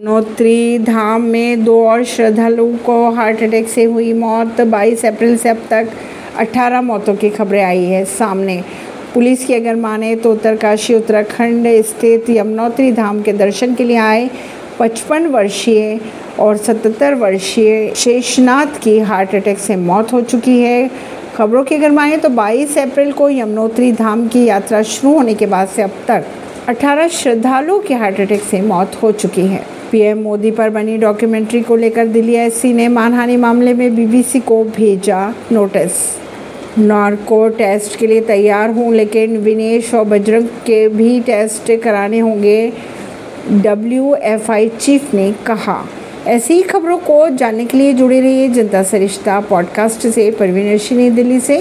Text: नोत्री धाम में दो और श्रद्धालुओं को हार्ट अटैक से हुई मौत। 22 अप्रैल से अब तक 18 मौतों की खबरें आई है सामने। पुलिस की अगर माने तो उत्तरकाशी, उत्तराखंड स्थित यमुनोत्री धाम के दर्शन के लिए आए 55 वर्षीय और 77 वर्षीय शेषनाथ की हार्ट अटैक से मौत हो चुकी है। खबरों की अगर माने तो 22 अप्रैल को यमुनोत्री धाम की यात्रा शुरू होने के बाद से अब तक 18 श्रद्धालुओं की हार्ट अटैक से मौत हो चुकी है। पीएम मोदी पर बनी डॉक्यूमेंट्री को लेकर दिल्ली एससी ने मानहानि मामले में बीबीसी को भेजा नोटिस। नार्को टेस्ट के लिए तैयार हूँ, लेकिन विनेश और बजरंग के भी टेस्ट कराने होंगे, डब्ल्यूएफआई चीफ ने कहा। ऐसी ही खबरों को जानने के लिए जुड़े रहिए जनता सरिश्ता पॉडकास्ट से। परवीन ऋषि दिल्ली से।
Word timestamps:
नोत्री 0.00 0.78
धाम 0.78 1.22
में 1.22 1.64
दो 1.64 1.74
और 1.86 2.04
श्रद्धालुओं 2.04 2.76
को 2.76 2.94
हार्ट 3.10 3.42
अटैक 3.42 3.68
से 3.68 3.82
हुई 3.84 4.12
मौत। 4.12 4.60
22 4.60 5.04
अप्रैल 5.04 5.36
से 5.36 5.48
अब 5.48 5.56
तक 5.70 5.88
18 6.38 6.82
मौतों 6.82 7.14
की 7.14 7.30
खबरें 7.30 7.62
आई 7.64 7.82
है 7.84 8.04
सामने। 8.04 8.56
पुलिस 9.14 9.44
की 9.46 9.54
अगर 9.54 9.74
माने 9.76 10.14
तो 10.16 10.32
उत्तरकाशी, 10.32 10.94
उत्तराखंड 10.94 11.66
स्थित 11.82 12.30
यमुनोत्री 12.30 12.92
धाम 12.92 13.20
के 13.22 13.32
दर्शन 13.32 13.74
के 13.74 13.84
लिए 13.84 13.96
आए 13.96 14.30
55 14.78 15.26
वर्षीय 15.26 16.00
और 16.38 16.56
77 16.56 17.14
वर्षीय 17.14 17.92
शेषनाथ 17.94 18.80
की 18.82 18.98
हार्ट 19.00 19.34
अटैक 19.34 19.58
से 19.58 19.76
मौत 19.76 20.12
हो 20.12 20.20
चुकी 20.20 20.58
है। 20.60 20.90
खबरों 21.36 21.64
की 21.64 21.74
अगर 21.74 21.90
माने 21.90 22.16
तो 22.16 22.28
22 22.28 22.78
अप्रैल 22.78 23.12
को 23.12 23.28
यमुनोत्री 23.30 23.90
धाम 23.92 24.26
की 24.28 24.44
यात्रा 24.44 24.82
शुरू 24.82 25.12
होने 25.14 25.34
के 25.34 25.46
बाद 25.46 25.68
से 25.68 25.82
अब 25.82 25.92
तक 26.08 26.24
18 26.68 27.08
श्रद्धालुओं 27.08 27.78
की 27.80 27.94
हार्ट 27.94 28.20
अटैक 28.20 28.42
से 28.42 28.60
मौत 28.62 28.98
हो 29.02 29.12
चुकी 29.12 29.46
है। 29.46 29.79
पीएम 29.92 30.18
मोदी 30.18 30.50
पर 30.50 30.70
बनी 30.70 30.96
डॉक्यूमेंट्री 30.96 31.60
को 31.60 31.76
लेकर 31.76 32.06
दिल्ली 32.06 32.34
एससी 32.34 32.72
ने 32.72 32.88
मानहानि 32.88 33.36
मामले 33.36 33.74
में 33.74 33.96
बीबीसी 33.96 34.40
को 34.40 34.64
भेजा 34.64 35.34
नोटिस। 35.52 35.92
नार्को 36.78 37.48
टेस्ट 37.48 37.98
के 37.98 38.06
लिए 38.06 38.20
तैयार 38.20 38.70
हूँ, 38.70 38.94
लेकिन 38.94 39.36
विनेश 39.36 39.94
और 39.94 40.04
बजरंग 40.04 40.44
के 40.44 40.88
भी 40.88 41.20
टेस्ट 41.20 41.82
कराने 41.82 42.18
होंगे, 42.18 42.72
डब्ल्यूएफआई 43.52 44.68
चीफ 44.68 45.14
ने 45.14 45.34
कहा। 45.46 45.86
ऐसी 46.26 46.54
ही 46.54 46.62
खबरों 46.62 46.98
को 46.98 47.28
जानने 47.28 47.64
के 47.64 47.78
लिए 47.78 47.92
जुड़े 47.92 48.20
रहिए 48.20 48.48
जनता 48.48 48.82
सरिश्ता 48.82 49.40
पॉडकास्ट 49.40 50.06
से। 50.06 50.30
परवीन 50.30 50.74
ऋषि 50.74 51.10
दिल्ली 51.10 51.40
से। 51.40 51.58